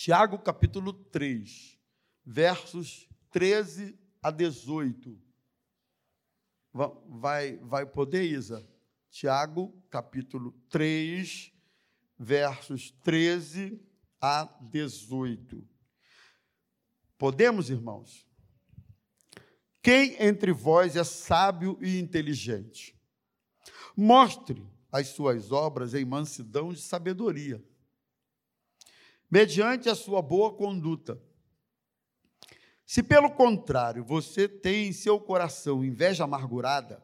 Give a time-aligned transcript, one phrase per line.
[0.00, 1.76] Tiago capítulo 3,
[2.24, 5.20] versos 13 a 18.
[6.72, 8.64] Vai, vai poder, Isa?
[9.10, 11.52] Tiago capítulo 3,
[12.16, 13.82] versos 13
[14.20, 15.66] a 18.
[17.18, 18.24] Podemos, irmãos?
[19.82, 22.96] Quem entre vós é sábio e inteligente?
[23.96, 27.60] Mostre as suas obras em mansidão de sabedoria
[29.30, 31.20] mediante a sua boa conduta.
[32.86, 37.02] Se, pelo contrário, você tem em seu coração inveja amargurada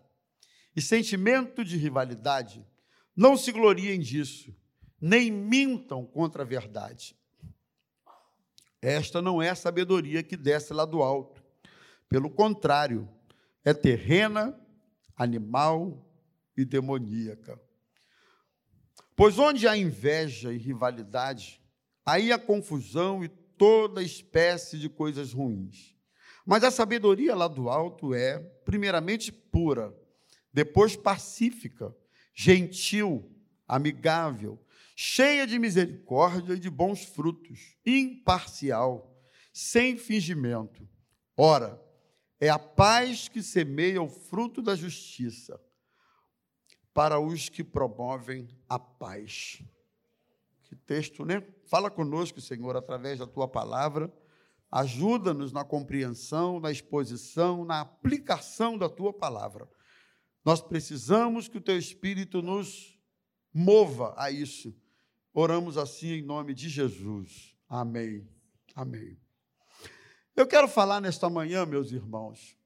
[0.74, 2.66] e sentimento de rivalidade,
[3.15, 4.55] não se gloriem disso,
[5.01, 7.15] nem mintam contra a verdade.
[8.80, 11.43] Esta não é a sabedoria que desce lá do alto.
[12.09, 13.09] Pelo contrário,
[13.65, 14.59] é terrena,
[15.16, 16.06] animal
[16.56, 17.60] e demoníaca.
[19.16, 21.62] Pois onde há inveja e rivalidade,
[22.04, 25.95] aí a confusão e toda espécie de coisas ruins.
[26.45, 29.95] Mas a sabedoria lá do alto é, primeiramente, pura,
[30.52, 31.95] depois pacífica,
[32.34, 33.30] gentil,
[33.66, 34.62] amigável,
[34.95, 39.10] cheia de misericórdia e de bons frutos, imparcial,
[39.52, 40.86] sem fingimento.
[41.36, 41.80] Ora,
[42.40, 45.60] é a paz que semeia o fruto da justiça
[46.92, 49.62] para os que promovem a paz.
[50.74, 51.40] Que texto, né?
[51.66, 54.12] Fala conosco, Senhor, através da tua palavra.
[54.68, 59.68] Ajuda-nos na compreensão, na exposição, na aplicação da tua palavra.
[60.45, 62.98] Nós precisamos que o teu Espírito nos
[63.52, 64.75] mova a isso.
[65.32, 67.56] Oramos assim em nome de Jesus.
[67.69, 68.28] Amém.
[68.75, 69.16] Amém.
[70.34, 72.58] Eu quero falar nesta manhã, meus irmãos,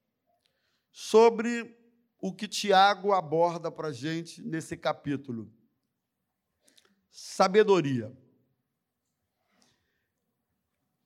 [0.91, 1.77] sobre
[2.19, 5.53] o que Tiago aborda para a gente nesse capítulo
[7.09, 8.15] sabedoria.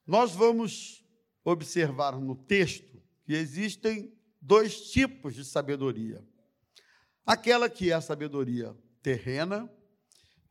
[0.06, 1.06] Nós vamos
[1.44, 6.26] observar no texto que existem dois tipos de sabedoria:
[7.26, 9.72] aquela que é a sabedoria terrena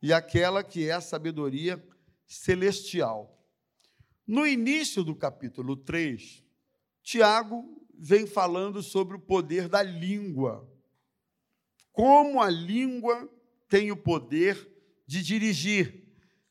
[0.01, 1.83] e aquela que é a sabedoria
[2.27, 3.39] celestial.
[4.27, 6.43] No início do capítulo 3,
[7.03, 10.69] Tiago vem falando sobre o poder da língua.
[11.93, 13.29] Como a língua
[13.69, 14.72] tem o poder
[15.13, 16.09] de dirigir.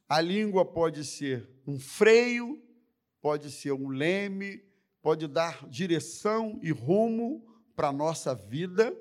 [0.07, 2.61] A língua pode ser um freio,
[3.19, 4.63] pode ser um leme,
[5.01, 7.43] pode dar direção e rumo
[7.75, 8.95] para a nossa vida.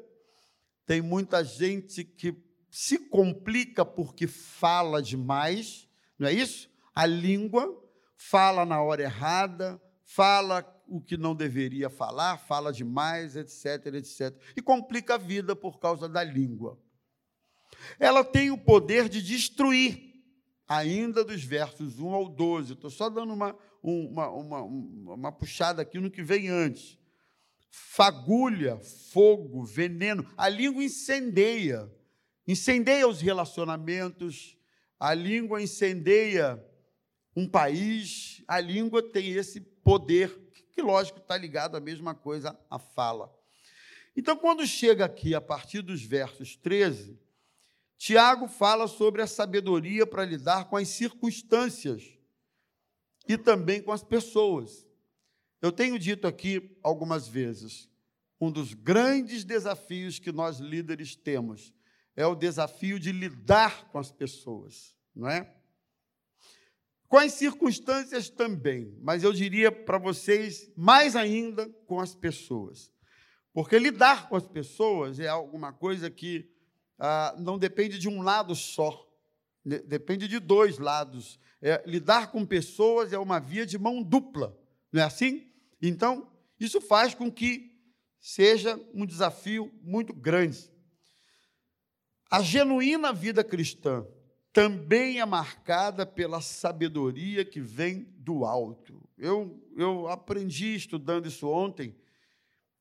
[0.86, 2.34] Tem muita gente que
[2.70, 5.86] se complica porque fala demais,
[6.18, 6.70] não é isso?
[6.94, 13.94] A língua fala na hora errada, fala o que não deveria falar, fala demais, etc,
[13.94, 14.34] etc.
[14.56, 16.78] E complica a vida por causa da língua
[17.98, 20.10] ela tem o poder de destruir,
[20.68, 22.72] ainda dos versos 1 ao 12.
[22.72, 26.98] Estou só dando uma, uma, uma, uma puxada aqui no que vem antes.
[27.70, 28.78] Fagulha,
[29.12, 30.26] fogo, veneno.
[30.36, 31.90] A língua incendeia,
[32.46, 34.56] incendeia os relacionamentos,
[34.98, 36.62] a língua incendeia
[37.34, 40.36] um país, a língua tem esse poder,
[40.72, 43.32] que lógico está ligado à mesma coisa, à fala.
[44.16, 47.18] Então, quando chega aqui, a partir dos versos 13,
[48.00, 52.18] Tiago fala sobre a sabedoria para lidar com as circunstâncias
[53.28, 54.88] e também com as pessoas.
[55.60, 57.90] Eu tenho dito aqui algumas vezes,
[58.40, 61.74] um dos grandes desafios que nós líderes temos
[62.16, 65.54] é o desafio de lidar com as pessoas, não é?
[67.06, 72.90] Com as circunstâncias também, mas eu diria para vocês mais ainda com as pessoas.
[73.52, 76.50] Porque lidar com as pessoas é alguma coisa que
[77.00, 79.08] ah, não depende de um lado só,
[79.64, 81.40] depende de dois lados.
[81.62, 84.56] É, lidar com pessoas é uma via de mão dupla,
[84.92, 85.50] não é assim?
[85.80, 87.70] Então, isso faz com que
[88.20, 90.70] seja um desafio muito grande.
[92.30, 94.06] A genuína vida cristã
[94.52, 99.08] também é marcada pela sabedoria que vem do alto.
[99.16, 101.96] Eu, eu aprendi estudando isso ontem,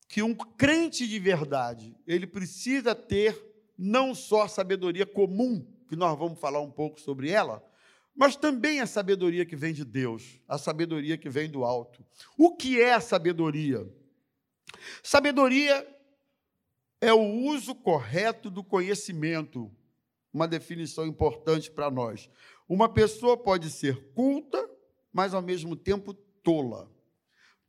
[0.07, 3.48] que um crente de verdade, ele precisa ter
[3.79, 7.65] não só a sabedoria comum, que nós vamos falar um pouco sobre ela,
[8.13, 12.05] mas também a sabedoria que vem de Deus, a sabedoria que vem do alto.
[12.37, 13.89] O que é a sabedoria?
[15.01, 15.87] Sabedoria
[16.99, 19.71] é o uso correto do conhecimento,
[20.33, 22.29] uma definição importante para nós.
[22.67, 24.69] Uma pessoa pode ser culta,
[25.13, 26.91] mas ao mesmo tempo tola.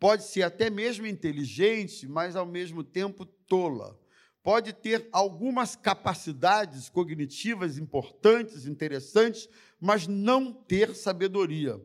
[0.01, 4.00] Pode ser até mesmo inteligente, mas ao mesmo tempo tola
[4.43, 9.49] pode ter algumas capacidades cognitivas importantes, interessantes,
[9.79, 11.81] mas não ter sabedoria.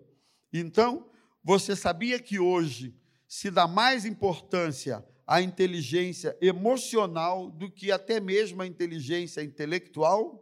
[0.52, 1.10] Então,
[1.44, 2.96] você sabia que hoje
[3.28, 10.42] se dá mais importância à inteligência emocional do que até mesmo à inteligência intelectual?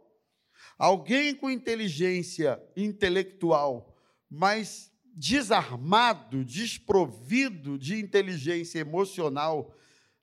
[0.78, 3.96] Alguém com inteligência intelectual,
[4.30, 9.72] mas desarmado, desprovido de inteligência emocional,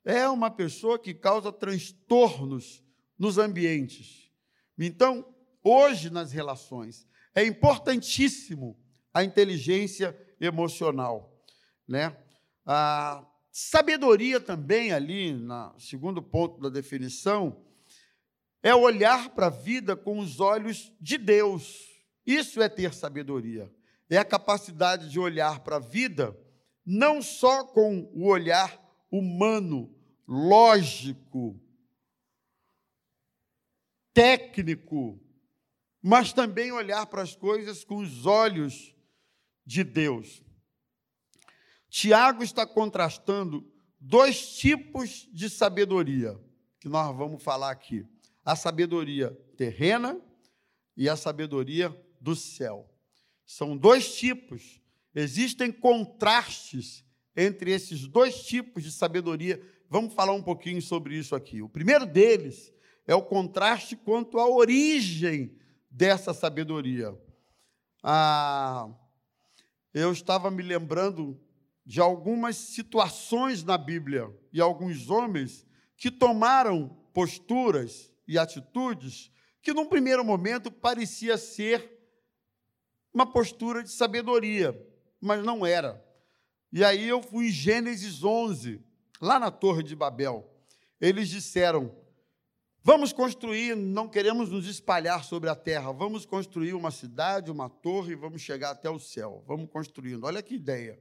[0.04, 2.82] é uma pessoa que causa transtornos
[3.18, 4.30] nos ambientes.
[4.78, 5.24] Então,
[5.62, 8.76] hoje nas relações, é importantíssimo
[9.14, 11.32] a inteligência emocional,
[11.86, 12.16] né?
[12.64, 17.64] A sabedoria também ali, no segundo ponto da definição,
[18.62, 21.88] é olhar para a vida com os olhos de Deus.
[22.24, 23.70] Isso é ter sabedoria.
[24.08, 26.36] É a capacidade de olhar para a vida
[26.84, 28.81] não só com o olhar
[29.12, 29.94] humano,
[30.26, 31.60] lógico,
[34.14, 35.20] técnico,
[36.00, 38.94] mas também olhar para as coisas com os olhos
[39.64, 40.42] de Deus.
[41.88, 43.70] Tiago está contrastando
[44.00, 46.40] dois tipos de sabedoria
[46.80, 48.04] que nós vamos falar aqui:
[48.44, 50.20] a sabedoria terrena
[50.96, 52.90] e a sabedoria do céu.
[53.44, 54.80] São dois tipos.
[55.14, 57.04] Existem contrastes
[57.36, 59.60] entre esses dois tipos de sabedoria.
[59.88, 61.62] Vamos falar um pouquinho sobre isso aqui.
[61.62, 62.72] O primeiro deles
[63.06, 65.56] é o contraste quanto à origem
[65.90, 67.16] dessa sabedoria.
[68.02, 68.88] Ah,
[69.92, 71.40] eu estava me lembrando
[71.84, 79.30] de algumas situações na Bíblia e alguns homens que tomaram posturas e atitudes
[79.60, 82.00] que, num primeiro momento, parecia ser
[83.12, 84.74] uma postura de sabedoria,
[85.20, 86.02] mas não era.
[86.72, 88.80] E aí eu fui em Gênesis 11,
[89.20, 90.50] lá na Torre de Babel.
[90.98, 91.94] Eles disseram:
[92.82, 98.16] Vamos construir, não queremos nos espalhar sobre a terra, vamos construir uma cidade, uma torre,
[98.16, 99.44] vamos chegar até o céu.
[99.46, 100.24] Vamos construindo.
[100.24, 100.98] Olha que ideia.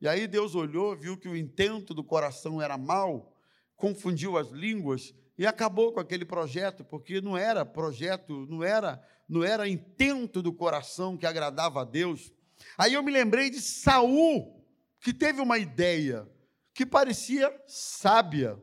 [0.00, 3.36] E aí Deus olhou, viu que o intento do coração era mau,
[3.76, 9.42] confundiu as línguas e acabou com aquele projeto, porque não era projeto, não era, não
[9.42, 12.32] era intento do coração que agradava a Deus.
[12.78, 14.61] Aí eu me lembrei de Saul,
[15.02, 16.30] que teve uma ideia
[16.72, 18.56] que parecia sábia,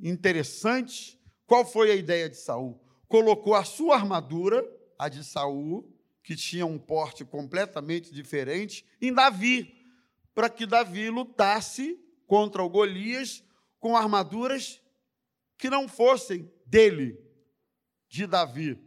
[0.00, 2.80] interessante, qual foi a ideia de Saul?
[3.08, 4.64] Colocou a sua armadura,
[4.96, 5.92] a de Saul,
[6.22, 9.74] que tinha um porte completamente diferente, em Davi,
[10.32, 13.42] para que Davi lutasse contra o Golias
[13.80, 14.80] com armaduras
[15.58, 17.18] que não fossem dele,
[18.08, 18.78] de Davi,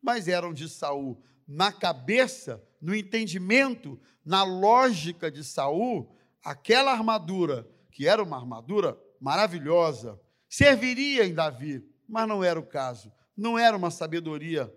[0.00, 1.20] mas eram de Saul.
[1.46, 6.14] Na cabeça, no entendimento, na lógica de Saul,
[6.50, 10.18] aquela armadura, que era uma armadura maravilhosa,
[10.48, 13.12] serviria em Davi, mas não era o caso.
[13.36, 14.72] Não era uma sabedoria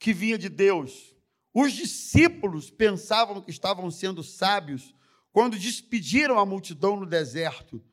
[0.00, 1.14] que vinha de Deus.
[1.52, 4.94] Os discípulos pensavam que estavam sendo sábios
[5.32, 7.84] quando despediram a multidão no deserto,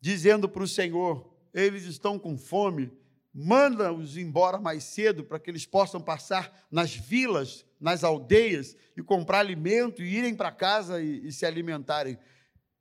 [0.00, 2.90] dizendo para o Senhor: eles estão com fome,
[3.32, 9.38] manda-os embora mais cedo para que eles possam passar nas vilas, nas aldeias e comprar
[9.38, 12.18] alimento e irem para casa e, e se alimentarem.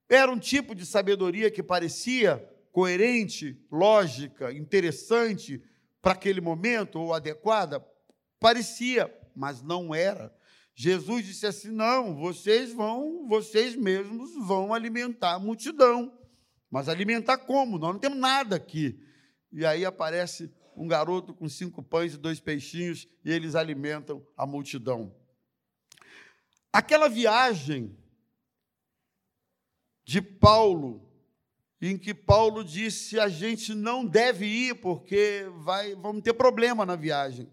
[0.10, 5.62] Era um tipo de sabedoria que parecia coerente, lógica, interessante
[6.02, 7.86] para aquele momento ou adequada?
[8.40, 10.34] Parecia, mas não era.
[10.74, 16.18] Jesus disse assim: "Não, vocês vão, vocês mesmos vão alimentar a multidão".
[16.72, 17.78] Mas alimentar como?
[17.78, 19.00] Nós não temos nada aqui.
[19.52, 24.46] E aí aparece um garoto com cinco pães e dois peixinhos e eles alimentam a
[24.46, 25.14] multidão.
[26.72, 27.98] Aquela viagem
[30.06, 31.10] de Paulo
[31.82, 36.96] em que Paulo disse a gente não deve ir porque vai, vamos ter problema na
[36.96, 37.50] viagem.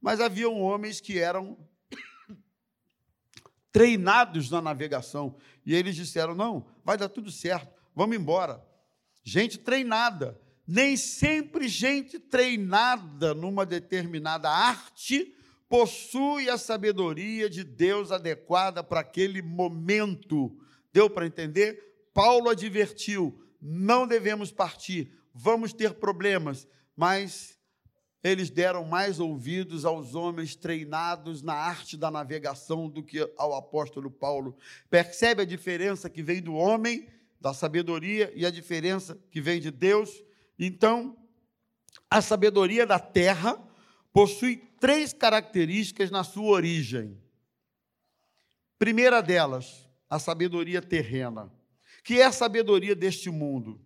[0.00, 1.58] Mas haviam homens que eram
[3.70, 8.64] treinados na navegação e eles disseram: não, vai dar tudo certo, vamos embora.
[9.22, 15.34] Gente treinada, nem sempre gente treinada numa determinada arte
[15.68, 20.56] possui a sabedoria de Deus adequada para aquele momento.
[20.92, 22.08] Deu para entender?
[22.12, 27.56] Paulo advertiu: não devemos partir, vamos ter problemas, mas
[28.24, 34.10] eles deram mais ouvidos aos homens treinados na arte da navegação do que ao apóstolo
[34.10, 34.56] Paulo.
[34.90, 37.08] Percebe a diferença que vem do homem,
[37.40, 40.25] da sabedoria, e a diferença que vem de Deus?
[40.58, 41.16] Então,
[42.10, 43.62] a sabedoria da terra
[44.12, 47.20] possui três características na sua origem.
[48.78, 51.50] Primeira delas, a sabedoria terrena
[52.06, 53.80] que é a sabedoria deste mundo.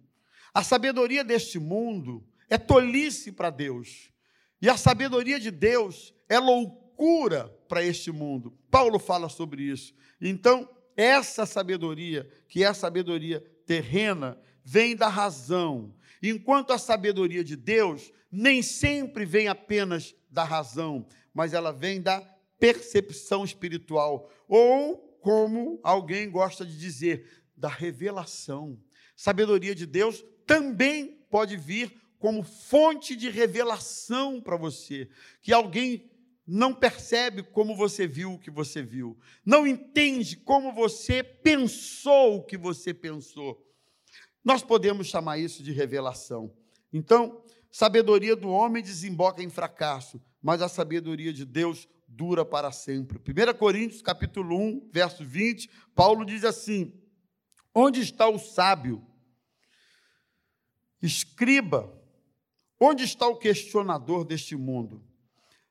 [0.53, 4.12] A sabedoria deste mundo é tolice para Deus.
[4.61, 8.53] E a sabedoria de Deus é loucura para este mundo.
[8.71, 9.95] Paulo fala sobre isso.
[10.21, 15.95] Então, essa sabedoria, que é a sabedoria terrena, vem da razão,
[16.29, 22.21] enquanto a sabedoria de Deus nem sempre vem apenas da razão, mas ela vem da
[22.59, 28.79] percepção espiritual, ou, como alguém gosta de dizer, da revelação.
[29.17, 35.09] Sabedoria de Deus também pode vir como fonte de revelação para você,
[35.41, 36.11] que alguém
[36.47, 42.45] não percebe como você viu o que você viu, não entende como você pensou o
[42.45, 43.65] que você pensou.
[44.44, 46.52] Nós podemos chamar isso de revelação.
[46.92, 53.18] Então, sabedoria do homem desemboca em fracasso, mas a sabedoria de Deus dura para sempre.
[53.18, 56.92] 1 Coríntios, capítulo 1, verso 20, Paulo diz assim:
[57.75, 59.06] Onde está o sábio?
[61.02, 62.00] Escriba
[62.82, 65.04] Onde está o questionador deste mundo?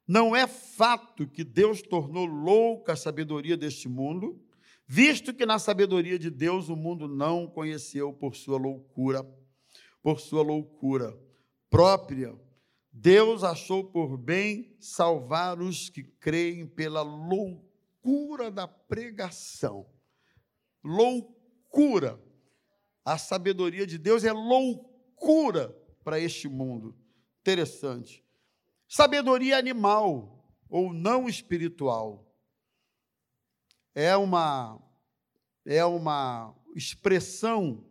[0.08, 4.40] Não é fato que Deus tornou louca a sabedoria deste mundo,
[4.92, 9.24] visto que na sabedoria de Deus o mundo não conheceu por sua loucura,
[10.02, 11.16] por sua loucura
[11.70, 12.36] própria.
[12.92, 19.86] Deus achou por bem salvar os que creem pela loucura da pregação.
[20.84, 22.20] Loucura.
[23.06, 25.70] A sabedoria de Deus é loucura
[26.04, 26.98] para este mundo.
[27.42, 28.26] Interessante.
[28.88, 32.29] Sabedoria animal ou não espiritual
[33.94, 34.82] é uma
[35.66, 37.86] é uma expressão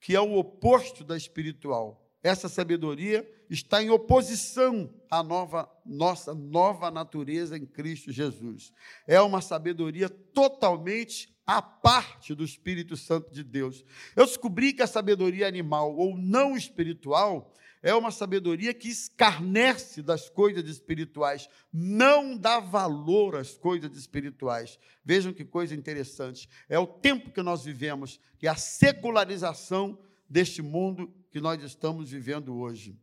[0.00, 2.06] que é o oposto da espiritual.
[2.22, 8.72] Essa sabedoria está em oposição à nova, nossa nova natureza em Cristo Jesus.
[9.06, 13.84] É uma sabedoria totalmente à parte do Espírito Santo de Deus.
[14.16, 17.52] Eu descobri que a sabedoria animal ou não espiritual
[17.86, 24.76] é uma sabedoria que escarnece das coisas espirituais, não dá valor às coisas espirituais.
[25.04, 26.48] Vejam que coisa interessante.
[26.68, 29.96] É o tempo que nós vivemos, que é a secularização
[30.28, 32.98] deste mundo que nós estamos vivendo hoje.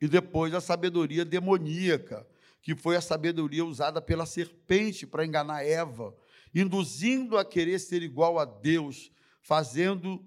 [0.00, 2.26] E depois a sabedoria demoníaca,
[2.60, 6.12] que foi a sabedoria usada pela serpente para enganar Eva
[6.52, 10.20] induzindo a querer ser igual a Deus, fazendo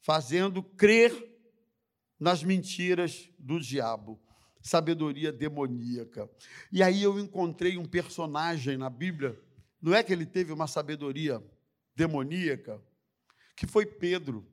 [0.00, 1.37] fazendo crer
[2.18, 4.20] nas mentiras do diabo,
[4.60, 6.28] sabedoria demoníaca.
[6.72, 9.40] E aí eu encontrei um personagem na Bíblia,
[9.80, 11.42] não é que ele teve uma sabedoria
[11.94, 12.82] demoníaca,
[13.56, 14.46] que foi Pedro.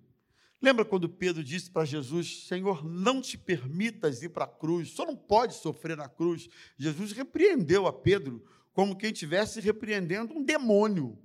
[0.62, 5.06] Lembra quando Pedro disse para Jesus: Senhor, não te permitas ir para a cruz, só
[5.06, 6.48] não pode sofrer na cruz.
[6.78, 8.44] Jesus repreendeu a Pedro
[8.74, 11.18] como quem estivesse repreendendo um demônio.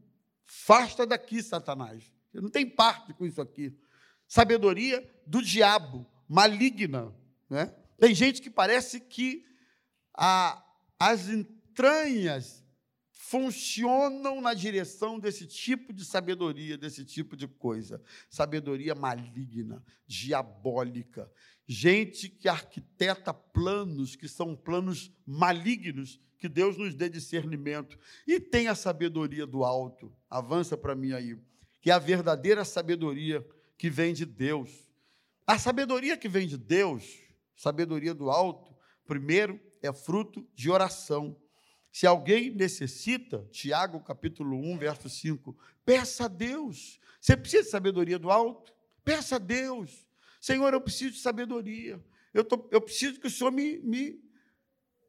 [0.44, 2.12] Fasta daqui, Satanás.
[2.30, 3.76] Você não tem parte com isso aqui.
[4.26, 7.12] Sabedoria do diabo, maligna.
[7.48, 7.74] Né?
[7.98, 9.44] Tem gente que parece que
[10.16, 10.64] a,
[10.96, 12.64] as entranhas
[13.10, 18.00] funcionam na direção desse tipo de sabedoria, desse tipo de coisa.
[18.28, 21.30] Sabedoria maligna, diabólica.
[21.66, 28.72] Gente que arquiteta planos que são planos malignos que Deus nos dê discernimento e tenha
[28.72, 30.12] a sabedoria do alto.
[30.28, 31.36] Avança para mim aí,
[31.80, 33.46] que é a verdadeira sabedoria
[33.76, 34.89] que vem de Deus.
[35.50, 37.18] A sabedoria que vem de Deus,
[37.56, 38.72] sabedoria do alto,
[39.04, 41.36] primeiro é fruto de oração.
[41.90, 47.00] Se alguém necessita, Tiago capítulo 1, verso 5, peça a Deus.
[47.20, 48.72] Você precisa de sabedoria do alto?
[49.04, 50.06] Peça a Deus.
[50.40, 52.00] Senhor, eu preciso de sabedoria.
[52.32, 54.22] Eu, tô, eu preciso que o Senhor me, me,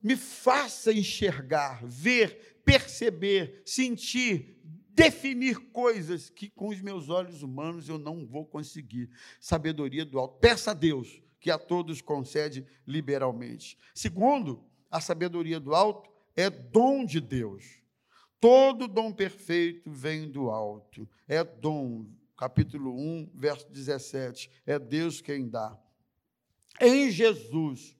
[0.02, 4.60] me faça enxergar, ver, perceber, sentir,
[4.94, 9.10] definir coisas que com os meus olhos humanos eu não vou conseguir.
[9.40, 10.40] Sabedoria do alto.
[10.40, 13.78] Peça a Deus que a todos concede liberalmente.
[13.96, 17.82] Segundo, a sabedoria do alto é dom de Deus.
[18.40, 21.08] Todo dom perfeito vem do alto.
[21.28, 22.06] É dom.
[22.38, 24.50] Capítulo 1, verso 17.
[24.66, 25.78] É Deus quem dá.
[26.80, 27.96] Em Jesus,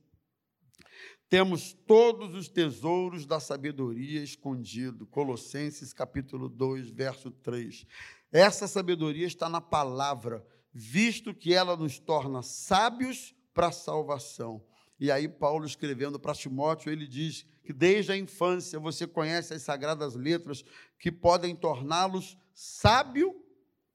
[1.32, 5.08] temos todos os tesouros da sabedoria escondido.
[5.08, 7.88] Colossenses capítulo 2, verso 3.
[8.34, 14.62] Essa sabedoria está na palavra, visto que ela nos torna sábios para a salvação.
[15.00, 19.62] E aí Paulo escrevendo para Timóteo, ele diz que desde a infância você conhece as
[19.62, 20.66] sagradas letras
[21.00, 23.34] que podem torná-los sábio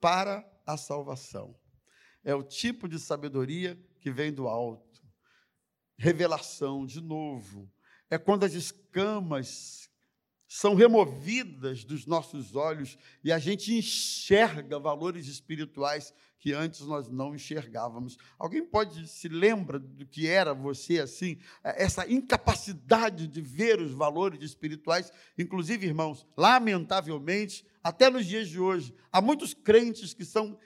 [0.01, 1.55] para a salvação.
[2.25, 4.86] É o tipo de sabedoria que vem do alto
[5.97, 7.71] revelação, de novo.
[8.11, 9.91] É quando as escamas
[10.49, 17.35] são removidas dos nossos olhos e a gente enxerga valores espirituais que antes nós não
[17.35, 18.17] enxergávamos.
[18.39, 24.41] Alguém pode se lembra do que era você assim, essa incapacidade de ver os valores
[24.43, 30.57] espirituais, inclusive, irmãos, lamentavelmente, até nos dias de hoje, há muitos crentes que são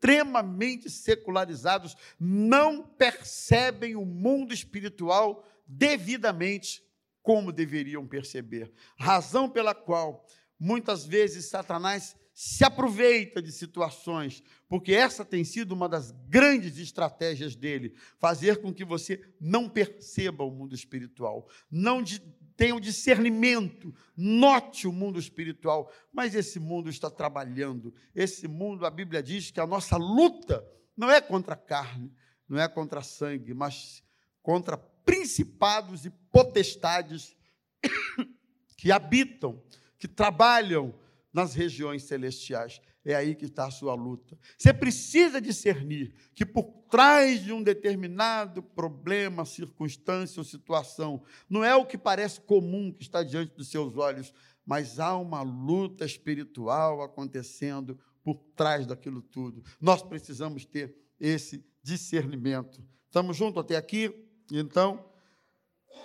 [0.00, 6.82] extremamente secularizados, não percebem o mundo espiritual devidamente
[7.22, 8.72] como deveriam perceber.
[8.98, 10.26] Razão pela qual
[10.58, 17.54] muitas vezes Satanás se aproveita de situações, porque essa tem sido uma das grandes estratégias
[17.54, 22.22] dele, fazer com que você não perceba o mundo espiritual, não de,
[22.60, 27.94] tenha o discernimento, note o mundo espiritual, mas esse mundo está trabalhando.
[28.14, 30.62] Esse mundo, a Bíblia diz que a nossa luta
[30.94, 32.12] não é contra a carne,
[32.46, 34.04] não é contra sangue, mas
[34.42, 37.34] contra principados e potestades
[38.76, 39.62] que habitam,
[39.98, 40.94] que trabalham
[41.32, 42.78] nas regiões celestiais.
[43.04, 44.38] É aí que está a sua luta.
[44.58, 51.74] Você precisa discernir que por trás de um determinado problema, circunstância ou situação, não é
[51.74, 54.34] o que parece comum que está diante dos seus olhos,
[54.66, 59.62] mas há uma luta espiritual acontecendo por trás daquilo tudo.
[59.80, 62.84] Nós precisamos ter esse discernimento.
[63.06, 64.14] Estamos juntos até aqui?
[64.52, 65.10] Então,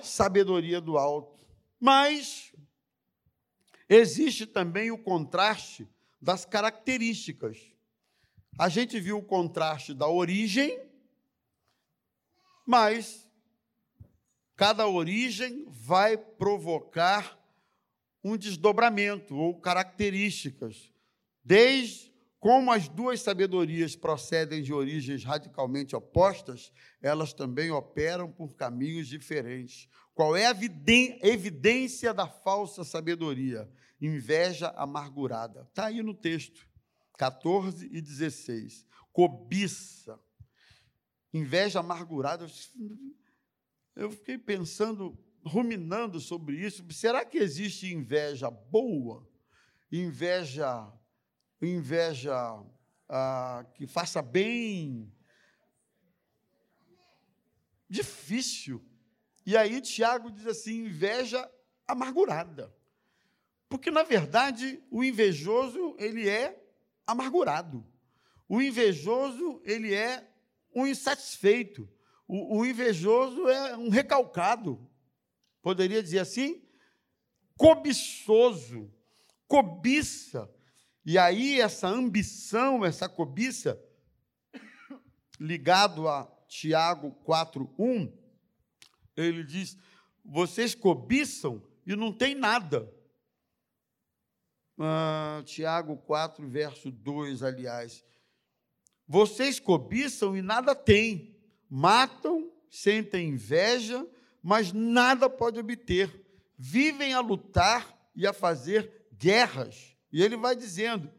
[0.02, 1.46] sabedoria do alto.
[1.80, 2.54] Mas
[3.90, 5.88] existe também o contraste
[6.22, 7.58] das características.
[8.58, 10.80] A gente viu o contraste da origem,
[12.66, 13.30] mas
[14.56, 17.38] cada origem vai provocar
[18.24, 20.92] um desdobramento ou características,
[21.44, 29.08] desde como as duas sabedorias procedem de origens radicalmente opostas, elas também operam por caminhos
[29.08, 29.90] diferentes.
[30.16, 30.58] Qual é a
[31.22, 33.70] evidência da falsa sabedoria?
[34.02, 35.68] Inveja amargurada.
[35.70, 36.68] Está aí no texto,
[37.18, 38.88] 14 e 16.
[39.12, 40.20] Cobiça.
[41.34, 42.48] Inveja amargurada.
[43.96, 46.84] Eu fiquei pensando, ruminando sobre isso.
[46.92, 49.30] Será que existe inveja boa?
[49.92, 50.92] Inveja
[51.62, 52.34] inveja
[53.10, 55.12] ah, que faça bem.
[57.90, 58.84] Difícil.
[59.46, 61.50] E aí Tiago diz assim: inveja
[61.88, 62.74] amargurada.
[63.70, 66.64] Porque, na verdade, o invejoso, ele é
[67.06, 67.86] amargurado.
[68.48, 70.28] O invejoso, ele é
[70.74, 71.90] um insatisfeito.
[72.28, 74.80] O, o invejoso é um recalcado.
[75.62, 76.64] Poderia dizer assim?
[77.58, 78.92] Cobiçoso.
[79.48, 80.50] Cobiça.
[81.06, 83.80] E aí, essa ambição, essa cobiça,
[85.40, 88.12] ligado a Tiago 4,1,
[89.16, 89.78] ele diz:
[90.24, 92.92] vocês cobiçam e não tem nada.
[94.78, 98.04] Ah, Tiago 4, verso 2, aliás.
[99.08, 101.38] Vocês cobiçam e nada têm,
[101.70, 104.06] matam, sentem inveja,
[104.42, 106.26] mas nada pode obter.
[106.58, 111.12] Vivem a lutar e a fazer guerras e ele vai dizendo,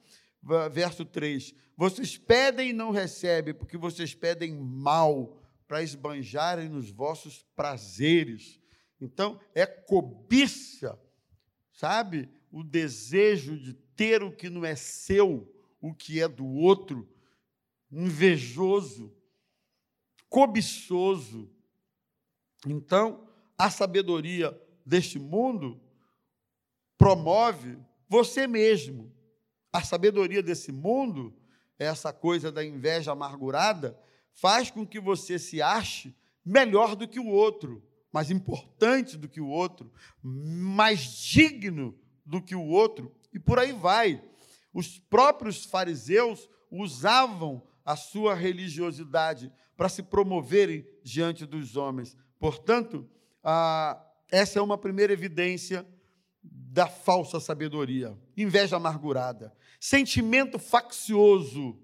[0.72, 7.42] verso 3: Vocês pedem e não recebem, porque vocês pedem mal para esbanjarem nos vossos
[7.54, 8.60] prazeres.
[9.00, 10.98] Então, é cobiça,
[11.72, 12.28] sabe?
[12.50, 17.08] O desejo de ter o que não é seu, o que é do outro,
[17.90, 19.14] invejoso,
[20.28, 21.50] cobiçoso.
[22.66, 25.80] Então, a sabedoria deste mundo
[26.96, 29.12] promove você mesmo.
[29.72, 31.36] A sabedoria desse mundo,
[31.78, 33.98] essa coisa da inveja amargurada,
[34.36, 39.40] faz com que você se ache melhor do que o outro, mais importante do que
[39.40, 44.22] o outro, mais digno do que o outro, e por aí vai.
[44.72, 52.16] Os próprios fariseus usavam a sua religiosidade para se promoverem diante dos homens.
[52.38, 53.08] Portanto,
[54.30, 55.86] essa é uma primeira evidência
[56.42, 61.78] da falsa sabedoria, inveja amargurada, sentimento faccioso,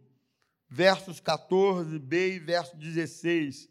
[0.72, 3.68] versos 14b e verso 16.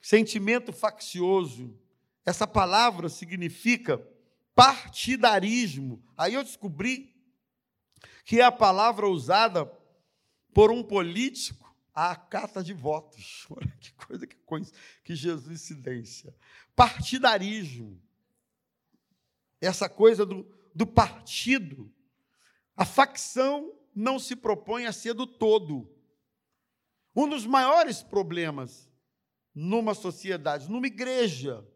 [0.00, 1.76] Sentimento faccioso,
[2.24, 4.00] essa palavra significa
[4.54, 6.00] partidarismo.
[6.16, 7.12] Aí eu descobri
[8.24, 9.66] que é a palavra usada
[10.54, 13.44] por um político à carta de votos.
[13.50, 16.32] Olha que coisa, que coisa, que.
[16.76, 18.00] Partidarismo
[19.60, 21.92] essa coisa do, do partido.
[22.76, 25.90] A facção não se propõe a ser do todo.
[27.14, 28.90] Um dos maiores problemas
[29.54, 31.66] numa sociedade, numa igreja,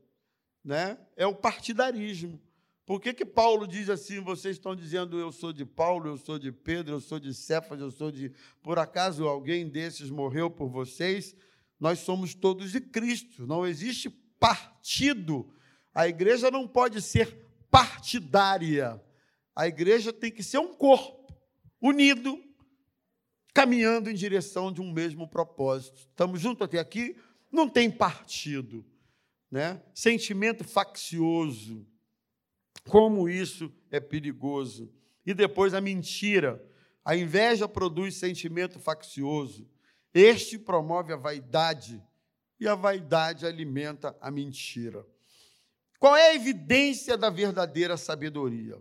[0.62, 2.38] né, é o partidarismo.
[2.84, 4.20] Por que, que Paulo diz assim?
[4.20, 7.80] Vocês estão dizendo eu sou de Paulo, eu sou de Pedro, eu sou de Cefas,
[7.80, 8.32] eu sou de.
[8.62, 11.34] Por acaso alguém desses morreu por vocês?
[11.78, 13.46] Nós somos todos de Cristo.
[13.46, 15.54] Não existe partido.
[15.94, 19.00] A igreja não pode ser partidária.
[19.54, 21.19] A igreja tem que ser um corpo
[21.80, 22.42] unido,
[23.54, 25.98] caminhando em direção de um mesmo propósito.
[25.98, 27.16] Estamos juntos até aqui?
[27.50, 28.84] Não tem partido,
[29.50, 29.82] né?
[29.94, 31.86] Sentimento faccioso.
[32.88, 34.92] Como isso é perigoso.
[35.24, 36.64] E depois a mentira.
[37.04, 39.68] A inveja produz sentimento faccioso.
[40.12, 42.02] Este promove a vaidade
[42.58, 45.04] e a vaidade alimenta a mentira.
[45.98, 48.78] Qual é a evidência da verdadeira sabedoria?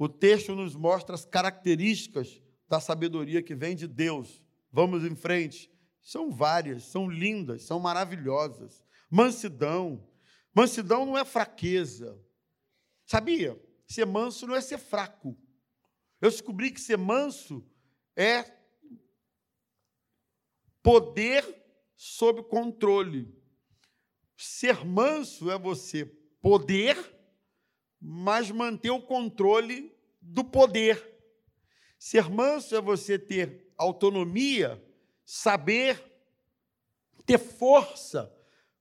[0.00, 4.42] O texto nos mostra as características da sabedoria que vem de Deus.
[4.72, 5.70] Vamos em frente.
[6.00, 8.82] São várias, são lindas, são maravilhosas.
[9.10, 10.08] Mansidão.
[10.54, 12.18] Mansidão não é fraqueza.
[13.04, 13.62] Sabia?
[13.86, 15.36] Ser manso não é ser fraco.
[16.18, 17.62] Eu descobri que ser manso
[18.16, 18.50] é
[20.82, 21.44] poder
[21.94, 23.38] sob controle.
[24.34, 26.06] Ser manso é você
[26.40, 26.96] poder,
[28.00, 31.06] mas manter o controle do poder.
[31.98, 34.82] Ser manso é você ter autonomia,
[35.24, 36.02] saber,
[37.26, 38.34] ter força,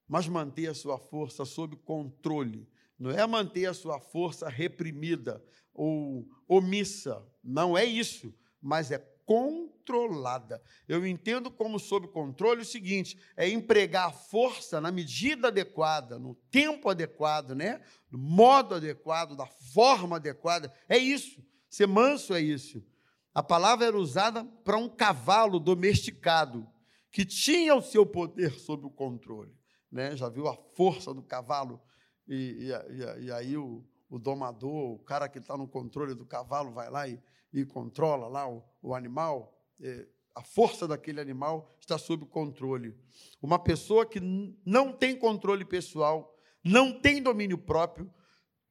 [0.08, 2.67] mas manter a sua força sob controle.
[2.97, 7.25] Não é manter a sua força reprimida ou omissa.
[7.43, 8.97] Não é isso, mas é
[9.29, 10.59] controlada.
[10.87, 16.89] Eu entendo como sob controle o seguinte: é empregar força na medida adequada, no tempo
[16.89, 17.79] adequado, né?
[18.09, 20.73] no modo adequado, da forma adequada.
[20.89, 21.45] É isso.
[21.69, 22.83] Ser manso é isso.
[23.31, 26.67] A palavra era usada para um cavalo domesticado,
[27.11, 29.53] que tinha o seu poder sob o controle.
[29.91, 30.17] Né?
[30.17, 31.79] Já viu a força do cavalo?
[32.27, 36.71] E, e, e aí o, o domador, o cara que está no controle do cavalo,
[36.71, 37.21] vai lá e
[37.53, 42.95] e controla lá o, o animal, é, a força daquele animal está sob controle.
[43.41, 44.19] Uma pessoa que
[44.65, 48.11] não tem controle pessoal, não tem domínio próprio,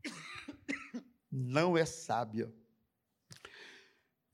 [1.31, 2.53] não é sábia.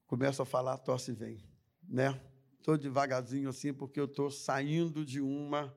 [0.07, 1.43] Começa a falar, tosse vem,
[1.83, 2.21] né?
[2.59, 5.77] Estou devagarzinho assim porque eu estou saindo de uma,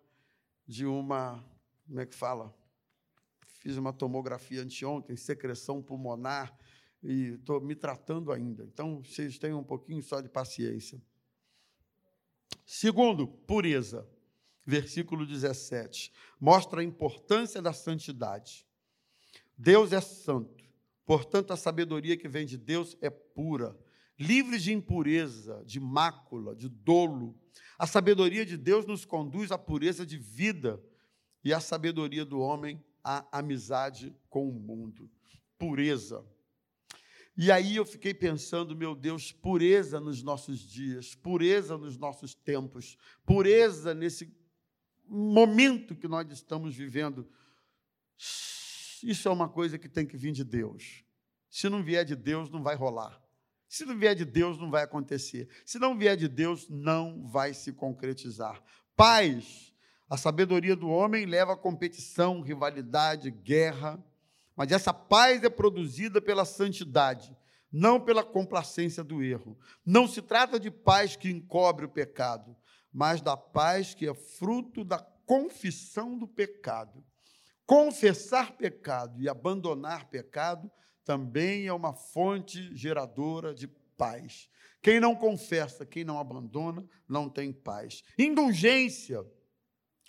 [0.65, 1.43] de uma,
[1.85, 2.56] como é que fala?
[3.67, 6.57] Fiz uma tomografia anteontem, secreção pulmonar,
[7.03, 8.63] e estou me tratando ainda.
[8.63, 11.01] Então, vocês tenham um pouquinho só de paciência.
[12.65, 14.07] Segundo, pureza.
[14.65, 16.13] Versículo 17.
[16.39, 18.65] Mostra a importância da santidade.
[19.57, 20.63] Deus é santo.
[21.05, 23.77] Portanto, a sabedoria que vem de Deus é pura,
[24.17, 27.37] livre de impureza, de mácula, de dolo.
[27.77, 30.81] A sabedoria de Deus nos conduz à pureza de vida
[31.43, 35.09] e a sabedoria do homem à amizade com o mundo.
[35.57, 36.25] Pureza.
[37.37, 42.97] E aí eu fiquei pensando, meu Deus, pureza nos nossos dias, pureza nos nossos tempos,
[43.25, 44.35] pureza nesse
[45.05, 47.25] momento que nós estamos vivendo.
[49.01, 51.05] Isso é uma coisa que tem que vir de Deus.
[51.49, 53.23] Se não vier de Deus, não vai rolar.
[53.69, 55.47] Se não vier de Deus, não vai acontecer.
[55.65, 58.61] Se não vier de Deus, não vai se concretizar.
[58.97, 59.73] Paz,
[60.09, 64.01] a sabedoria do homem leva a competição, rivalidade, guerra.
[64.55, 67.35] Mas essa paz é produzida pela santidade,
[67.71, 69.57] não pela complacência do erro.
[69.85, 72.55] Não se trata de paz que encobre o pecado,
[72.91, 77.03] mas da paz que é fruto da confissão do pecado.
[77.65, 80.71] Confessar pecado e abandonar pecado
[81.03, 83.67] também é uma fonte geradora de
[83.97, 84.49] paz.
[84.81, 88.03] Quem não confessa, quem não abandona, não tem paz.
[88.17, 89.25] Indulgência,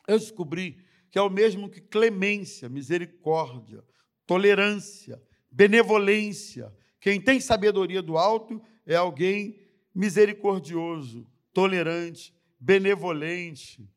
[0.09, 3.85] eu descobri que é o mesmo que clemência, misericórdia,
[4.27, 6.75] tolerância, benevolência.
[7.01, 9.61] Quem tem sabedoria do alto é alguém
[9.95, 13.89] misericordioso, tolerante, benevolente,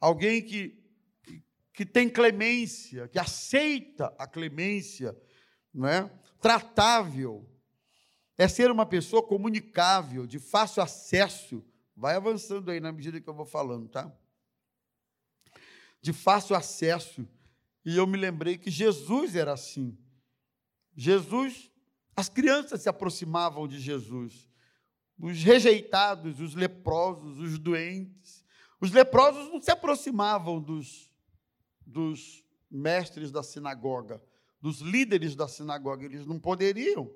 [0.00, 0.82] alguém que,
[1.72, 5.16] que, tem clemência, que aceita a clemência,
[5.72, 6.10] não é?
[6.40, 7.48] tratável.
[8.38, 11.64] É ser uma pessoa comunicável, de fácil acesso.
[11.96, 14.12] Vai avançando aí na medida que eu vou falando, tá?
[16.06, 17.26] De fácil acesso
[17.84, 19.98] e eu me lembrei que Jesus era assim.
[20.94, 21.68] Jesus,
[22.14, 24.48] as crianças se aproximavam de Jesus.
[25.18, 28.44] Os rejeitados, os leprosos, os doentes.
[28.80, 31.10] Os leprosos não se aproximavam dos,
[31.84, 34.22] dos mestres da sinagoga,
[34.60, 37.12] dos líderes da sinagoga, eles não poderiam.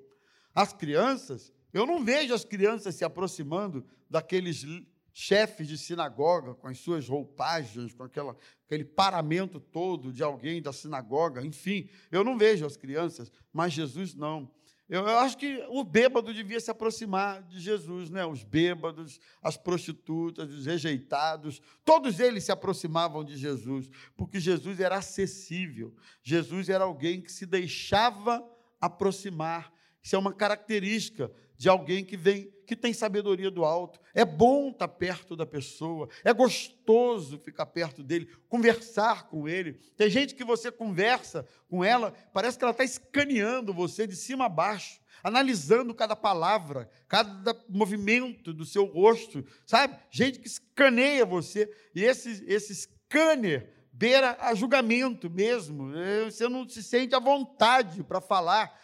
[0.53, 4.66] As crianças, eu não vejo as crianças se aproximando daqueles
[5.12, 10.72] chefes de sinagoga, com as suas roupagens, com aquela, aquele paramento todo de alguém da
[10.72, 11.88] sinagoga, enfim.
[12.10, 14.50] Eu não vejo as crianças, mas Jesus não.
[14.90, 18.26] Eu, eu, acho que o bêbado devia se aproximar de Jesus, né?
[18.26, 24.96] Os bêbados, as prostitutas, os rejeitados, todos eles se aproximavam de Jesus, porque Jesus era
[24.96, 25.94] acessível.
[26.24, 28.44] Jesus era alguém que se deixava
[28.80, 29.72] aproximar.
[30.02, 34.00] Isso é uma característica de alguém que vem, que tem sabedoria do alto.
[34.14, 39.74] É bom estar perto da pessoa, é gostoso ficar perto dele, conversar com ele.
[39.96, 44.46] Tem gente que você conversa com ela, parece que ela está escaneando você de cima
[44.46, 49.98] a baixo, analisando cada palavra, cada movimento do seu rosto, sabe?
[50.10, 55.92] Gente que escaneia você, e esse, esse scanner beira a julgamento mesmo,
[56.24, 58.80] você não se sente à vontade para falar.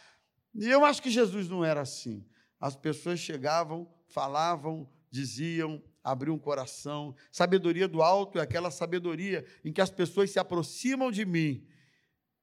[0.59, 2.25] E eu acho que Jesus não era assim
[2.61, 7.15] as pessoas chegavam, falavam, diziam, abriam o coração.
[7.31, 11.67] Sabedoria do alto é aquela sabedoria em que as pessoas se aproximam de mim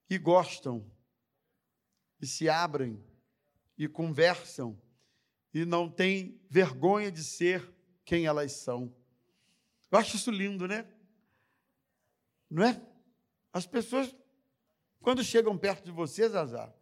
[0.10, 0.90] e gostam,
[2.22, 3.04] e se abrem,
[3.78, 4.80] e conversam,
[5.54, 7.74] e não têm vergonha de ser
[8.06, 8.96] quem elas são.
[9.92, 10.88] Eu acho isso lindo, né?
[12.50, 12.82] Não é?
[13.52, 14.16] As pessoas,
[15.02, 16.74] quando chegam perto de você, Zazar,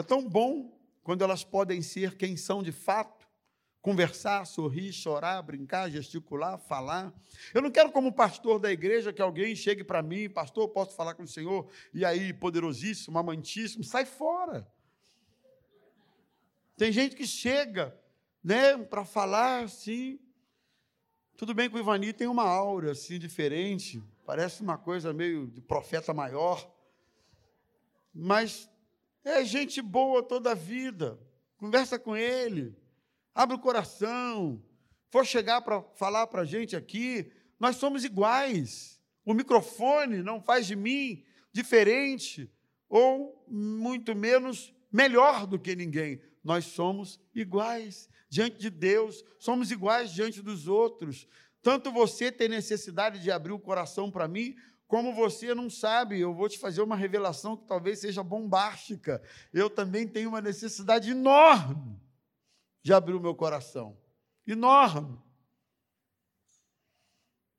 [0.00, 3.28] é tão bom quando elas podem ser quem são de fato,
[3.82, 7.12] conversar, sorrir, chorar, brincar, gesticular, falar.
[7.54, 11.14] Eu não quero, como pastor da igreja, que alguém chegue para mim, pastor, posso falar
[11.14, 14.70] com o Senhor, e aí, poderosíssimo, amantíssimo, sai fora.
[16.76, 17.98] Tem gente que chega,
[18.42, 20.18] né, para falar assim.
[21.36, 25.60] Tudo bem que o Ivani tem uma aura assim diferente, parece uma coisa meio de
[25.62, 26.70] profeta maior,
[28.14, 28.68] mas
[29.24, 31.18] é gente boa toda a vida.
[31.56, 32.74] Conversa com ele.
[33.34, 34.62] Abre o coração.
[35.10, 39.00] For chegar para falar para a gente aqui, nós somos iguais.
[39.24, 42.50] O microfone não faz de mim diferente
[42.88, 46.20] ou muito menos melhor do que ninguém.
[46.42, 51.26] Nós somos iguais diante de Deus, somos iguais diante dos outros.
[51.62, 54.56] Tanto você tem necessidade de abrir o coração para mim,
[54.90, 59.22] como você não sabe, eu vou te fazer uma revelação que talvez seja bombástica.
[59.52, 61.96] Eu também tenho uma necessidade enorme
[62.82, 63.96] de abrir o meu coração.
[64.44, 65.16] Enorme.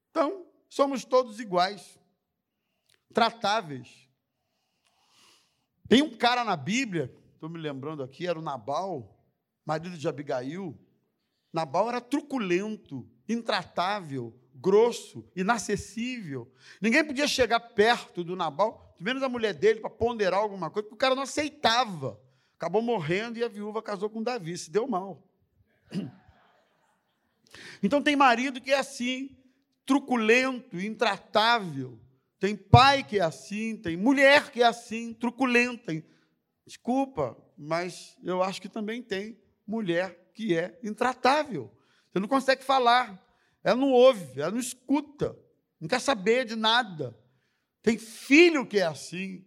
[0.09, 1.97] Então, somos todos iguais,
[3.13, 4.09] tratáveis.
[5.87, 9.17] Tem um cara na Bíblia, estou me lembrando aqui, era o Nabal,
[9.65, 10.77] marido de Abigail.
[11.53, 16.51] Nabal era truculento, intratável, grosso, inacessível.
[16.81, 20.95] Ninguém podia chegar perto do Nabal, menos a mulher dele, para ponderar alguma coisa, porque
[20.95, 22.19] o cara não aceitava.
[22.55, 25.23] Acabou morrendo e a viúva casou com Davi, se deu mal.
[27.83, 29.37] Então tem marido que é assim,
[29.85, 31.99] truculento, intratável.
[32.39, 35.91] Tem pai que é assim, tem mulher que é assim, truculenta.
[36.65, 41.69] Desculpa, mas eu acho que também tem mulher que é intratável.
[42.11, 43.25] Você não consegue falar,
[43.63, 45.37] ela não ouve, ela não escuta,
[45.79, 47.17] não quer saber de nada.
[47.81, 49.45] Tem filho que é assim,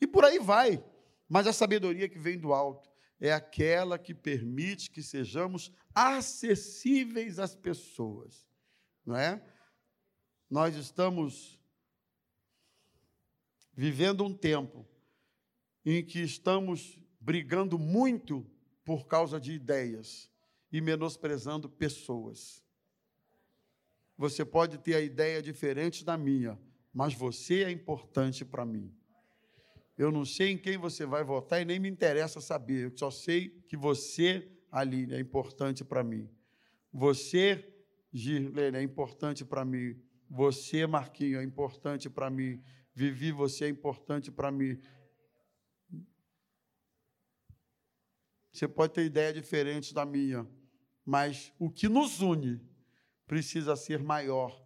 [0.00, 0.82] e por aí vai.
[1.28, 7.54] Mas a sabedoria que vem do alto é aquela que permite que sejamos acessíveis às
[7.54, 8.48] pessoas,
[9.04, 9.44] não é?
[10.50, 11.60] Nós estamos
[13.74, 14.88] vivendo um tempo
[15.84, 18.50] em que estamos brigando muito
[18.84, 20.31] por causa de ideias
[20.72, 22.64] e menosprezando pessoas.
[24.16, 26.58] Você pode ter a ideia diferente da minha,
[26.92, 28.94] mas você é importante para mim.
[29.96, 32.86] Eu não sei em quem você vai votar e nem me interessa saber.
[32.86, 36.30] Eu só sei que você, Aline, é importante para mim.
[36.90, 37.70] Você,
[38.12, 40.00] Girlene, é importante para mim.
[40.28, 42.62] Você, Marquinho, é importante para mim.
[42.94, 44.80] Vivi, você é importante para mim.
[48.52, 50.46] Você pode ter ideia diferente da minha,
[51.04, 52.60] mas o que nos une
[53.26, 54.62] precisa ser maior,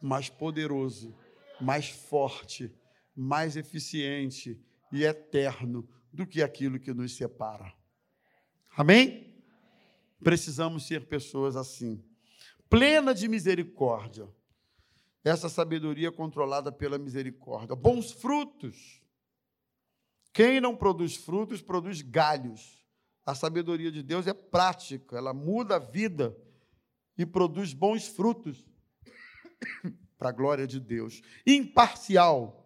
[0.00, 1.14] mais poderoso,
[1.60, 2.74] mais forte,
[3.14, 4.60] mais eficiente
[4.92, 7.72] e eterno do que aquilo que nos separa.
[8.76, 9.42] Amém?
[10.22, 12.04] Precisamos ser pessoas assim,
[12.68, 14.28] plena de misericórdia.
[15.22, 17.76] Essa sabedoria controlada pela misericórdia.
[17.76, 19.02] Bons frutos.
[20.32, 22.79] Quem não produz frutos, produz galhos.
[23.24, 26.36] A sabedoria de Deus é prática, ela muda a vida
[27.16, 28.64] e produz bons frutos
[30.18, 31.20] para a glória de Deus.
[31.46, 32.56] Imparcial.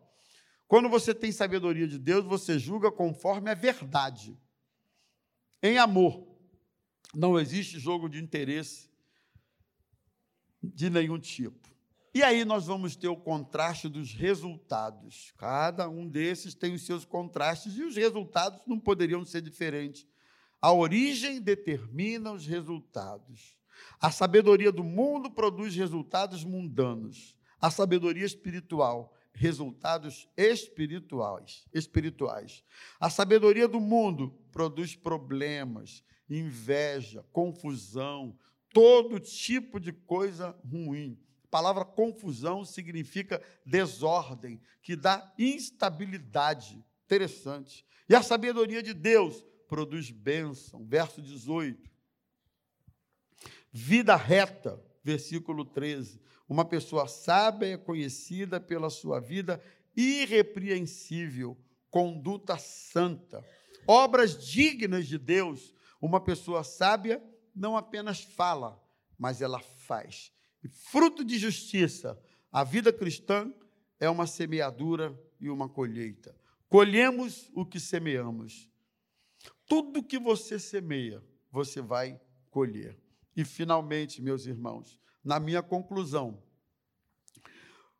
[0.66, 4.38] Quando você tem sabedoria de Deus, você julga conforme a verdade.
[5.62, 6.26] Em amor.
[7.14, 8.92] Não existe jogo de interesse.
[10.62, 11.68] de nenhum tipo.
[12.14, 15.34] E aí nós vamos ter o contraste dos resultados.
[15.36, 20.06] Cada um desses tem os seus contrastes e os resultados não poderiam ser diferentes.
[20.64, 23.55] A origem determina os resultados.
[24.00, 27.37] A sabedoria do mundo produz resultados mundanos.
[27.61, 32.64] A sabedoria espiritual, resultados espirituais, espirituais.
[32.98, 38.35] A sabedoria do mundo produz problemas, inveja, confusão,
[38.72, 41.20] todo tipo de coisa ruim.
[41.44, 46.83] A palavra confusão significa desordem, que dá instabilidade.
[47.05, 47.85] Interessante.
[48.09, 50.87] E a sabedoria de Deus produz bênção.
[50.87, 51.90] Verso 18.
[53.72, 56.20] Vida reta, versículo 13.
[56.48, 59.60] Uma pessoa sábia é conhecida pela sua vida
[59.96, 61.58] irrepreensível,
[61.90, 63.44] conduta santa,
[63.84, 65.74] obras dignas de Deus.
[66.00, 67.20] Uma pessoa sábia
[67.52, 68.80] não apenas fala,
[69.18, 70.30] mas ela faz.
[70.62, 72.16] E fruto de justiça,
[72.52, 73.52] a vida cristã
[73.98, 76.32] é uma semeadura e uma colheita.
[76.68, 78.72] Colhemos o que semeamos.
[79.66, 82.98] Tudo que você semeia, você vai colher.
[83.37, 86.42] E finalmente, meus irmãos, na minha conclusão,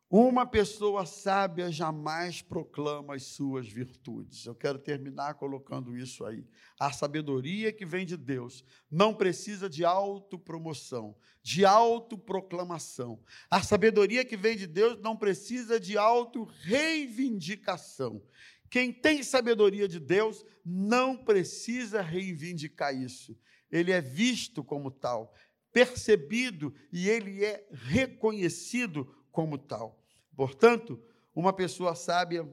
[0.07, 4.45] uma pessoa sábia jamais proclama as suas virtudes.
[4.45, 6.45] Eu quero terminar colocando isso aí.
[6.79, 13.19] A sabedoria que vem de Deus não precisa de autopromoção, de autoproclamação.
[13.49, 18.21] A sabedoria que vem de Deus não precisa de autorreivindicação.
[18.69, 23.37] Quem tem sabedoria de Deus não precisa reivindicar isso.
[23.71, 25.33] Ele é visto como tal,
[25.71, 30.03] percebido e ele é reconhecido como tal.
[30.35, 31.01] Portanto,
[31.33, 32.47] uma pessoa sábia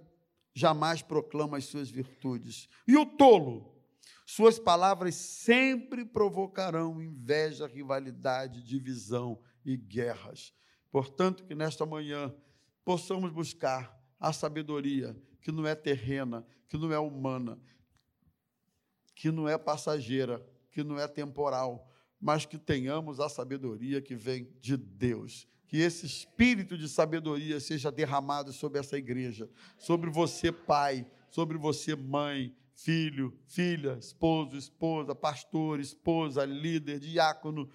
[0.55, 2.69] jamais proclama as suas virtudes.
[2.87, 3.73] E o tolo,
[4.27, 10.53] suas palavras sempre provocarão inveja, rivalidade, divisão e guerras.
[10.91, 12.35] Portanto, que nesta manhã
[12.85, 17.59] possamos buscar a sabedoria que não é terrena, que não é humana,
[19.15, 24.49] que não é passageira, que não é temporal, mas que tenhamos a sabedoria que vem
[24.61, 25.47] de Deus.
[25.67, 31.97] Que esse espírito de sabedoria seja derramado sobre essa igreja, sobre você, pai, sobre você,
[31.97, 37.69] mãe, filho, filha, esposo, esposa, pastor, esposa, líder, diácono,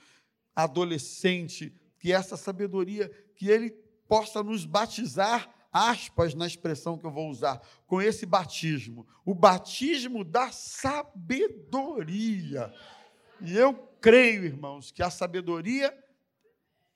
[0.55, 3.71] adolescente, que essa sabedoria, que ele
[4.07, 10.23] possa nos batizar, aspas na expressão que eu vou usar, com esse batismo, o batismo
[10.23, 12.03] da sabedoria.
[13.41, 15.95] E eu creio, irmãos, que a sabedoria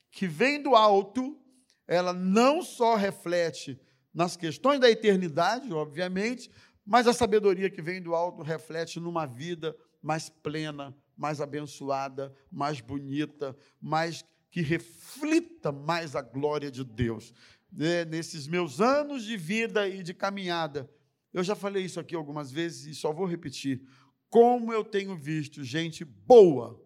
[0.10, 1.40] que vem do alto,
[1.88, 3.80] ela não só reflete
[4.14, 6.52] nas questões da eternidade, obviamente,
[6.86, 12.82] mas a sabedoria que vem do alto reflete numa vida mais plena, mais abençoada, mais
[12.82, 17.34] bonita, mais que reflita mais a glória de Deus.
[17.72, 20.90] Né, nesses meus anos de vida e de caminhada,
[21.34, 23.82] eu já falei isso aqui algumas vezes e só vou repetir
[24.32, 26.82] como eu tenho visto gente boa,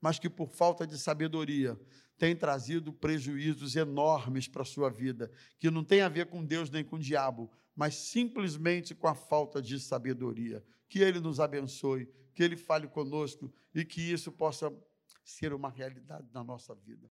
[0.00, 1.78] mas que por falta de sabedoria
[2.16, 6.70] tem trazido prejuízos enormes para a sua vida, que não tem a ver com Deus
[6.70, 10.62] nem com o diabo, mas simplesmente com a falta de sabedoria.
[10.88, 14.72] Que Ele nos abençoe, que Ele fale conosco e que isso possa
[15.24, 17.10] ser uma realidade na nossa vida.